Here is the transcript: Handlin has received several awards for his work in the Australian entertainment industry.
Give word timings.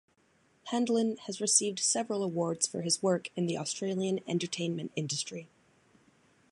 Handlin 0.71 1.17
has 1.27 1.39
received 1.39 1.77
several 1.77 2.23
awards 2.23 2.65
for 2.65 2.81
his 2.81 3.03
work 3.03 3.29
in 3.35 3.45
the 3.45 3.55
Australian 3.55 4.19
entertainment 4.27 4.91
industry. 4.95 5.47